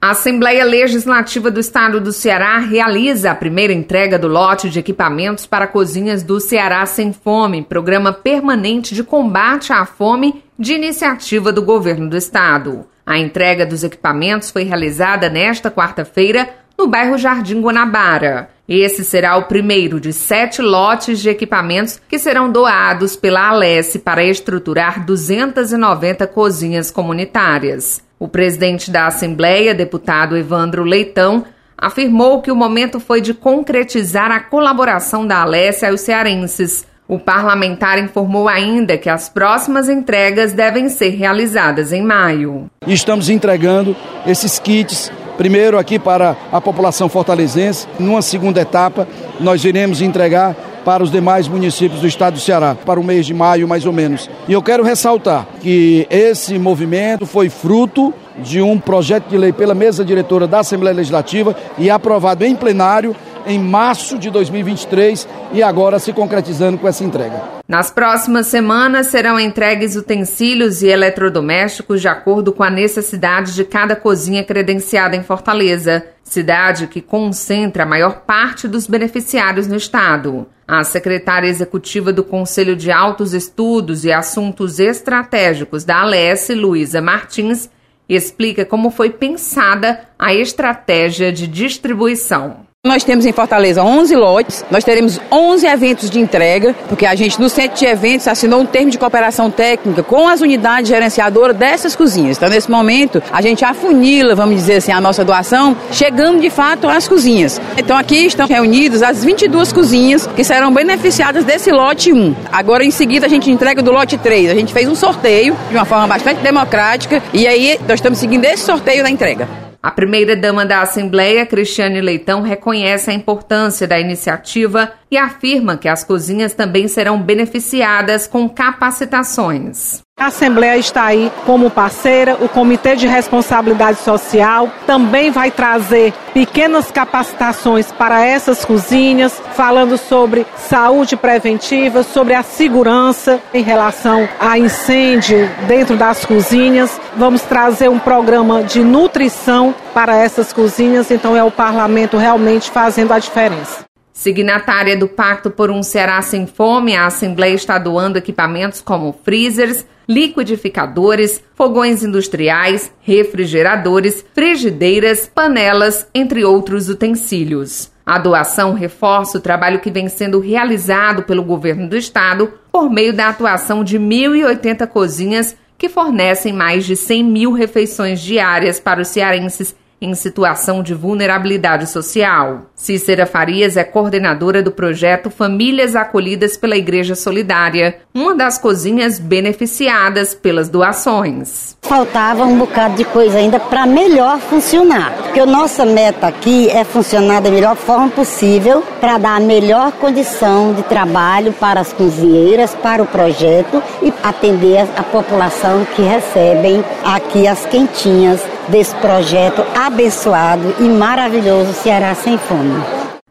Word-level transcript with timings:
A 0.00 0.10
Assembleia 0.10 0.64
Legislativa 0.64 1.50
do 1.50 1.58
Estado 1.58 2.00
do 2.00 2.12
Ceará 2.12 2.58
realiza 2.58 3.32
a 3.32 3.34
primeira 3.34 3.72
entrega 3.72 4.16
do 4.16 4.28
lote 4.28 4.70
de 4.70 4.78
equipamentos 4.78 5.44
para 5.44 5.66
cozinhas 5.66 6.22
do 6.22 6.38
Ceará 6.38 6.86
Sem 6.86 7.12
Fome, 7.12 7.64
programa 7.64 8.12
permanente 8.12 8.94
de 8.94 9.02
combate 9.02 9.72
à 9.72 9.84
fome 9.84 10.44
de 10.56 10.72
iniciativa 10.72 11.50
do 11.50 11.62
governo 11.62 12.08
do 12.08 12.16
estado. 12.16 12.86
A 13.04 13.18
entrega 13.18 13.66
dos 13.66 13.82
equipamentos 13.82 14.52
foi 14.52 14.62
realizada 14.62 15.28
nesta 15.28 15.68
quarta-feira 15.68 16.48
no 16.78 16.86
bairro 16.86 17.18
Jardim 17.18 17.60
Guanabara. 17.60 18.50
Esse 18.68 19.04
será 19.04 19.36
o 19.36 19.46
primeiro 19.46 19.98
de 19.98 20.12
sete 20.12 20.62
lotes 20.62 21.18
de 21.18 21.28
equipamentos 21.28 22.00
que 22.08 22.20
serão 22.20 22.52
doados 22.52 23.16
pela 23.16 23.48
Alesse 23.48 23.98
para 23.98 24.22
estruturar 24.22 25.04
290 25.04 26.24
cozinhas 26.28 26.88
comunitárias. 26.88 28.06
O 28.20 28.26
presidente 28.26 28.90
da 28.90 29.06
Assembleia, 29.06 29.72
deputado 29.72 30.36
Evandro 30.36 30.82
Leitão, 30.82 31.44
afirmou 31.76 32.42
que 32.42 32.50
o 32.50 32.56
momento 32.56 32.98
foi 32.98 33.20
de 33.20 33.32
concretizar 33.32 34.32
a 34.32 34.40
colaboração 34.40 35.24
da 35.24 35.42
Alessia 35.42 35.90
aos 35.90 36.00
cearenses. 36.00 36.84
O 37.06 37.18
parlamentar 37.18 37.98
informou 37.98 38.48
ainda 38.48 38.98
que 38.98 39.08
as 39.08 39.28
próximas 39.28 39.88
entregas 39.88 40.52
devem 40.52 40.88
ser 40.88 41.10
realizadas 41.10 41.92
em 41.92 42.02
maio. 42.02 42.68
Estamos 42.86 43.30
entregando 43.30 43.96
esses 44.26 44.58
kits 44.58 45.12
primeiro 45.38 45.78
aqui 45.78 46.00
para 46.00 46.36
a 46.50 46.60
população 46.60 47.08
fortalezense. 47.08 47.86
Numa 48.00 48.20
segunda 48.20 48.60
etapa, 48.60 49.06
nós 49.38 49.64
iremos 49.64 50.02
entregar 50.02 50.56
para 50.88 51.04
os 51.04 51.10
demais 51.10 51.46
municípios 51.46 52.00
do 52.00 52.06
estado 52.06 52.32
do 52.32 52.40
Ceará, 52.40 52.74
para 52.74 52.98
o 52.98 53.04
mês 53.04 53.26
de 53.26 53.34
maio 53.34 53.68
mais 53.68 53.84
ou 53.84 53.92
menos. 53.92 54.30
E 54.48 54.54
eu 54.54 54.62
quero 54.62 54.82
ressaltar 54.82 55.46
que 55.60 56.06
esse 56.08 56.58
movimento 56.58 57.26
foi 57.26 57.50
fruto 57.50 58.14
de 58.38 58.62
um 58.62 58.78
projeto 58.78 59.28
de 59.28 59.36
lei 59.36 59.52
pela 59.52 59.74
mesa 59.74 60.02
diretora 60.02 60.46
da 60.46 60.60
Assembleia 60.60 60.96
Legislativa 60.96 61.54
e 61.76 61.90
aprovado 61.90 62.42
em 62.42 62.56
plenário 62.56 63.14
em 63.48 63.58
março 63.58 64.18
de 64.18 64.30
2023 64.30 65.26
e 65.52 65.62
agora 65.62 65.98
se 65.98 66.12
concretizando 66.12 66.76
com 66.76 66.86
essa 66.86 67.02
entrega. 67.02 67.42
Nas 67.66 67.90
próximas 67.90 68.46
semanas 68.46 69.08
serão 69.08 69.40
entregues 69.40 69.96
utensílios 69.96 70.82
e 70.82 70.88
eletrodomésticos 70.88 72.00
de 72.00 72.08
acordo 72.08 72.52
com 72.52 72.62
a 72.62 72.70
necessidade 72.70 73.54
de 73.54 73.64
cada 73.64 73.96
cozinha 73.96 74.44
credenciada 74.44 75.16
em 75.16 75.22
Fortaleza, 75.22 76.06
cidade 76.22 76.86
que 76.86 77.00
concentra 77.00 77.82
a 77.82 77.86
maior 77.86 78.20
parte 78.20 78.68
dos 78.68 78.86
beneficiários 78.86 79.66
no 79.66 79.76
estado. 79.76 80.46
A 80.66 80.84
secretária 80.84 81.48
executiva 81.48 82.12
do 82.12 82.22
Conselho 82.22 82.76
de 82.76 82.92
Altos 82.92 83.32
Estudos 83.32 84.04
e 84.04 84.12
Assuntos 84.12 84.78
Estratégicos 84.78 85.84
da 85.84 86.02
Alesse, 86.02 86.54
Luísa 86.54 87.00
Martins, 87.00 87.70
explica 88.08 88.64
como 88.64 88.90
foi 88.90 89.10
pensada 89.10 90.00
a 90.18 90.34
estratégia 90.34 91.32
de 91.32 91.46
distribuição. 91.46 92.67
Nós 92.86 93.02
temos 93.02 93.26
em 93.26 93.32
Fortaleza 93.32 93.82
11 93.82 94.14
lotes, 94.14 94.64
nós 94.70 94.84
teremos 94.84 95.20
11 95.32 95.66
eventos 95.66 96.08
de 96.08 96.20
entrega, 96.20 96.76
porque 96.88 97.04
a 97.04 97.14
gente 97.16 97.40
no 97.40 97.48
centro 97.48 97.76
de 97.76 97.84
eventos 97.84 98.28
assinou 98.28 98.60
um 98.60 98.64
termo 98.64 98.88
de 98.88 98.96
cooperação 98.96 99.50
técnica 99.50 100.04
com 100.04 100.28
as 100.28 100.40
unidades 100.40 100.88
gerenciadoras 100.88 101.56
dessas 101.56 101.96
cozinhas. 101.96 102.36
Então, 102.36 102.48
nesse 102.48 102.70
momento, 102.70 103.20
a 103.32 103.42
gente 103.42 103.64
afunila, 103.64 104.36
vamos 104.36 104.54
dizer 104.54 104.76
assim, 104.76 104.92
a 104.92 105.00
nossa 105.00 105.24
doação, 105.24 105.76
chegando 105.90 106.40
de 106.40 106.50
fato 106.50 106.88
às 106.88 107.08
cozinhas. 107.08 107.60
Então, 107.76 107.96
aqui 107.96 108.24
estão 108.24 108.46
reunidas 108.46 109.02
as 109.02 109.24
22 109.24 109.72
cozinhas 109.72 110.28
que 110.28 110.44
serão 110.44 110.72
beneficiadas 110.72 111.44
desse 111.44 111.72
lote 111.72 112.12
1. 112.12 112.34
Agora, 112.52 112.84
em 112.84 112.92
seguida, 112.92 113.26
a 113.26 113.28
gente 113.28 113.50
entrega 113.50 113.82
do 113.82 113.90
lote 113.90 114.16
3. 114.16 114.50
A 114.50 114.54
gente 114.54 114.72
fez 114.72 114.88
um 114.88 114.94
sorteio 114.94 115.56
de 115.68 115.76
uma 115.76 115.84
forma 115.84 116.06
bastante 116.06 116.42
democrática 116.42 117.20
e 117.34 117.44
aí 117.44 117.76
nós 117.88 117.98
estamos 117.98 118.20
seguindo 118.20 118.44
esse 118.44 118.62
sorteio 118.62 119.02
da 119.02 119.10
entrega. 119.10 119.67
A 119.80 119.92
primeira-dama 119.92 120.66
da 120.66 120.82
Assembleia, 120.82 121.46
Cristiane 121.46 122.00
Leitão, 122.00 122.42
reconhece 122.42 123.10
a 123.10 123.14
importância 123.14 123.86
da 123.86 123.98
iniciativa 123.98 124.92
e 125.10 125.16
afirma 125.16 125.76
que 125.76 125.88
as 125.88 126.04
cozinhas 126.04 126.54
também 126.54 126.88
serão 126.88 127.20
beneficiadas 127.20 128.26
com 128.26 128.48
capacitações. 128.48 130.02
A 130.18 130.26
Assembleia 130.26 130.76
está 130.76 131.04
aí 131.04 131.30
como 131.46 131.70
parceira, 131.70 132.36
o 132.40 132.48
Comitê 132.48 132.96
de 132.96 133.06
Responsabilidade 133.06 133.98
Social 134.00 134.68
também 134.84 135.30
vai 135.30 135.48
trazer 135.48 136.12
pequenas 136.34 136.90
capacitações 136.90 137.92
para 137.92 138.26
essas 138.26 138.64
cozinhas, 138.64 139.40
falando 139.54 139.96
sobre 139.96 140.44
saúde 140.56 141.16
preventiva, 141.16 142.02
sobre 142.02 142.34
a 142.34 142.42
segurança 142.42 143.40
em 143.54 143.62
relação 143.62 144.28
a 144.40 144.58
incêndio 144.58 145.48
dentro 145.68 145.96
das 145.96 146.24
cozinhas. 146.24 147.00
Vamos 147.16 147.42
trazer 147.42 147.88
um 147.88 148.00
programa 148.00 148.64
de 148.64 148.82
nutrição 148.82 149.72
para 149.94 150.16
essas 150.16 150.52
cozinhas, 150.52 151.12
então 151.12 151.36
é 151.36 151.44
o 151.44 151.50
parlamento 151.50 152.16
realmente 152.16 152.72
fazendo 152.72 153.12
a 153.12 153.20
diferença. 153.20 153.87
Signatária 154.18 154.96
do 154.96 155.06
Pacto 155.06 155.48
por 155.48 155.70
um 155.70 155.80
Ceará 155.80 156.20
Sem 156.22 156.44
Fome, 156.44 156.96
a 156.96 157.06
Assembleia 157.06 157.54
está 157.54 157.78
doando 157.78 158.18
equipamentos 158.18 158.80
como 158.80 159.16
freezers, 159.22 159.86
liquidificadores, 160.08 161.40
fogões 161.54 162.02
industriais, 162.02 162.92
refrigeradores, 163.00 164.26
frigideiras, 164.34 165.30
panelas, 165.32 166.08
entre 166.12 166.44
outros 166.44 166.88
utensílios. 166.88 167.92
A 168.04 168.18
doação 168.18 168.74
reforça 168.74 169.38
o 169.38 169.40
trabalho 169.40 169.78
que 169.78 169.88
vem 169.88 170.08
sendo 170.08 170.40
realizado 170.40 171.22
pelo 171.22 171.44
governo 171.44 171.88
do 171.88 171.96
estado 171.96 172.52
por 172.72 172.90
meio 172.90 173.12
da 173.12 173.28
atuação 173.28 173.84
de 173.84 174.00
1.080 174.00 174.84
cozinhas 174.88 175.56
que 175.78 175.88
fornecem 175.88 176.52
mais 176.52 176.84
de 176.84 176.96
100 176.96 177.22
mil 177.22 177.52
refeições 177.52 178.20
diárias 178.20 178.80
para 178.80 179.00
os 179.00 179.06
cearenses 179.06 179.76
em 180.00 180.14
situação 180.14 180.82
de 180.82 180.94
vulnerabilidade 180.94 181.88
social. 181.88 182.66
Cícera 182.74 183.26
Farias 183.26 183.76
é 183.76 183.82
coordenadora 183.82 184.62
do 184.62 184.70
projeto 184.70 185.30
Famílias 185.30 185.96
Acolhidas 185.96 186.56
pela 186.56 186.76
Igreja 186.76 187.14
Solidária, 187.14 187.98
uma 188.14 188.34
das 188.34 188.58
cozinhas 188.58 189.18
beneficiadas 189.18 190.34
pelas 190.34 190.68
doações. 190.68 191.76
Faltava 191.82 192.44
um 192.44 192.58
bocado 192.58 192.96
de 192.96 193.04
coisa 193.04 193.38
ainda 193.38 193.58
para 193.58 193.86
melhor 193.86 194.38
funcionar, 194.38 195.12
porque 195.16 195.40
a 195.40 195.46
nossa 195.46 195.84
meta 195.84 196.28
aqui 196.28 196.68
é 196.70 196.84
funcionar 196.84 197.40
da 197.40 197.50
melhor 197.50 197.74
forma 197.76 198.08
possível 198.10 198.82
para 199.00 199.18
dar 199.18 199.36
a 199.36 199.40
melhor 199.40 199.92
condição 199.92 200.74
de 200.74 200.82
trabalho 200.84 201.52
para 201.52 201.80
as 201.80 201.92
cozinheiras, 201.92 202.74
para 202.74 203.02
o 203.02 203.06
projeto 203.06 203.82
e 204.02 204.12
atender 204.22 204.86
a 204.96 205.02
população 205.02 205.84
que 205.96 206.02
recebem 206.02 206.84
aqui 207.04 207.46
as 207.48 207.66
quentinhas 207.66 208.40
desse 208.68 208.94
projeto 208.96 209.62
abençoado 209.76 210.74
e 210.80 210.84
maravilhoso 210.84 211.72
Ceará 211.72 212.14
Sem 212.14 212.36
Fome. 212.38 212.82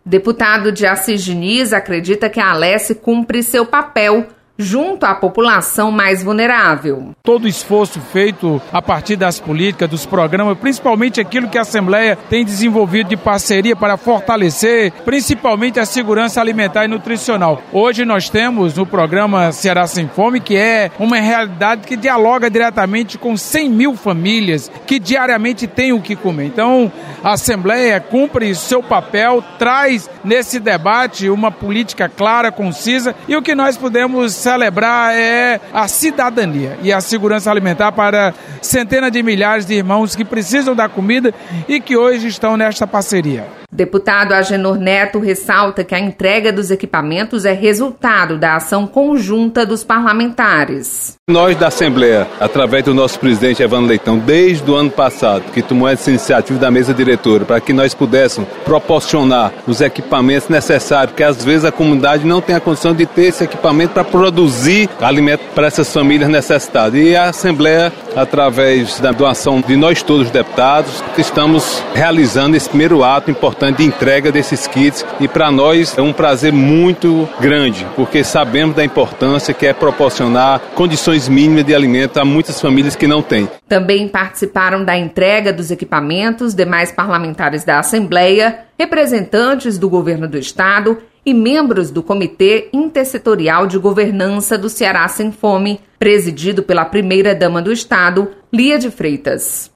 Deputado 0.05 0.71
de 0.71 0.85
Assis 0.85 1.23
Diniz 1.23 1.73
acredita 1.73 2.29
que 2.29 2.39
a 2.39 2.51
Alesse 2.51 2.95
cumpre 2.95 3.43
seu 3.43 3.65
papel 3.65 4.25
junto 4.57 5.05
à 5.05 5.13
população 5.13 5.91
mais 5.91 6.23
vulnerável. 6.23 7.15
Todo 7.23 7.45
o 7.45 7.47
esforço 7.47 7.99
feito 7.99 8.61
a 8.71 8.81
partir 8.81 9.15
das 9.15 9.39
políticas, 9.39 9.89
dos 9.89 10.05
programas, 10.05 10.57
principalmente 10.57 11.21
aquilo 11.21 11.49
que 11.49 11.57
a 11.57 11.61
Assembleia 11.61 12.17
tem 12.29 12.43
desenvolvido 12.43 13.09
de 13.09 13.17
parceria 13.17 13.75
para 13.75 13.97
fortalecer, 13.97 14.91
principalmente 15.05 15.79
a 15.79 15.85
segurança 15.85 16.41
alimentar 16.41 16.85
e 16.85 16.87
nutricional. 16.87 17.61
Hoje 17.71 18.05
nós 18.05 18.29
temos 18.29 18.75
no 18.75 18.85
programa 18.85 19.51
Ceará 19.51 19.85
Sem 19.85 20.07
Fome, 20.07 20.39
que 20.39 20.55
é 20.55 20.91
uma 20.97 21.17
realidade 21.17 21.85
que 21.85 21.95
dialoga 21.95 22.49
diretamente 22.49 23.17
com 23.17 23.37
100 23.37 23.69
mil 23.69 23.95
famílias 23.95 24.71
que 24.85 24.99
diariamente 24.99 25.67
têm 25.67 25.93
o 25.93 26.01
que 26.01 26.15
comer. 26.15 26.45
Então, 26.45 26.91
a 27.23 27.33
Assembleia 27.33 27.99
cumpre 27.99 28.55
seu 28.55 28.81
papel, 28.81 29.43
traz 29.59 30.09
nesse 30.23 30.59
debate 30.59 31.29
uma 31.29 31.51
política 31.51 32.09
clara, 32.09 32.51
concisa 32.51 33.15
e 33.27 33.35
o 33.35 33.41
que 33.41 33.53
nós 33.53 33.77
podemos 33.77 34.46
celebrar 34.47 35.13
é 35.13 35.59
a 35.73 35.89
cidadania 35.89 36.77
e 36.81 36.93
a 36.93 37.01
segurança 37.01 37.51
alimentar 37.51 37.91
para 37.91 38.33
centenas 38.61 39.11
de 39.11 39.21
milhares 39.21 39.65
de 39.65 39.73
irmãos 39.73 40.15
que 40.15 40.23
precisam 40.23 40.73
da 40.73 40.87
comida 40.87 41.33
e 41.67 41.81
que 41.81 41.97
hoje 41.97 42.27
estão 42.29 42.55
nesta 42.55 42.87
parceria. 42.87 43.45
Deputado 43.77 44.33
Agenor 44.33 44.79
Neto 44.79 45.19
ressalta 45.19 45.83
que 45.83 45.93
a 45.93 45.99
entrega 45.99 46.51
dos 46.51 46.71
equipamentos 46.71 47.45
é 47.45 47.53
resultado 47.53 48.35
da 48.35 48.55
ação 48.55 48.87
conjunta 48.87 49.67
dos 49.67 49.83
parlamentares. 49.83 51.15
Nós 51.29 51.55
da 51.55 51.67
Assembleia, 51.67 52.27
através 52.39 52.85
do 52.85 52.95
nosso 52.95 53.19
presidente 53.19 53.61
Evandro 53.61 53.89
Leitão, 53.89 54.17
desde 54.17 54.71
o 54.71 54.73
ano 54.73 54.89
passado, 54.89 55.51
que 55.51 55.61
tomou 55.61 55.87
essa 55.87 56.09
iniciativa 56.09 56.57
da 56.57 56.71
mesa 56.71 56.91
diretora, 56.91 57.45
para 57.45 57.61
que 57.61 57.71
nós 57.71 57.93
pudéssemos 57.93 58.49
proporcionar 58.65 59.53
os 59.67 59.79
equipamentos 59.79 60.49
necessários, 60.49 61.11
porque 61.11 61.23
às 61.23 61.45
vezes 61.45 61.65
a 61.65 61.71
comunidade 61.71 62.25
não 62.25 62.41
tem 62.41 62.55
a 62.55 62.59
condição 62.59 62.95
de 62.95 63.05
ter 63.05 63.25
esse 63.25 63.43
equipamento 63.43 63.93
para 63.93 64.03
produzir 64.03 64.89
alimento 64.99 65.41
para 65.53 65.67
essas 65.67 65.93
famílias 65.93 66.31
necessitadas. 66.31 66.99
E 66.99 67.15
a 67.15 67.29
Assembleia 67.29 67.93
através 68.17 68.99
da 68.99 69.11
doação 69.11 69.61
de 69.61 69.77
nós 69.77 70.01
todos 70.01 70.31
deputados, 70.31 71.01
que 71.13 71.21
estamos 71.21 71.83
realizando 71.93 72.57
esse 72.57 72.67
primeiro 72.67 73.03
ato 73.03 73.29
importante 73.29 73.77
de 73.77 73.83
entrega 73.83 74.31
desses 74.31 74.65
kits 74.65 75.05
e 75.19 75.27
para 75.27 75.51
nós 75.51 75.95
é 75.97 76.01
um 76.01 76.11
prazer 76.11 76.51
muito 76.51 77.29
grande, 77.39 77.85
porque 77.95 78.23
sabemos 78.23 78.75
da 78.75 78.83
importância 78.83 79.53
que 79.53 79.67
é 79.67 79.73
proporcionar 79.73 80.59
condições 80.73 81.29
mínimas 81.29 81.65
de 81.65 81.75
alimento 81.75 82.17
a 82.17 82.25
muitas 82.25 82.59
famílias 82.59 82.95
que 82.95 83.05
não 83.05 83.21
têm. 83.21 83.47
Também 83.67 84.07
participaram 84.07 84.83
da 84.83 84.97
entrega 84.97 85.53
dos 85.53 85.69
equipamentos 85.69 86.55
demais 86.55 86.91
parlamentares 86.91 87.63
da 87.63 87.79
Assembleia, 87.79 88.59
representantes 88.79 89.77
do 89.77 89.89
governo 89.89 90.27
do 90.27 90.37
estado 90.37 90.97
e 91.27 91.33
membros 91.33 91.91
do 91.91 92.01
Comitê 92.01 92.69
Intersetorial 92.71 93.67
de 93.67 93.77
Governança 93.77 94.57
do 94.57 94.69
Ceará 94.69 95.05
Sem 95.09 95.29
Fome, 95.29 95.81
presidido 95.99 96.63
pela 96.63 96.85
primeira-dama 96.85 97.61
do 97.61 97.69
Estado, 97.69 98.31
Lia 98.51 98.79
de 98.79 98.89
Freitas. 98.89 99.69